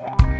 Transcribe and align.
Bye. 0.00 0.39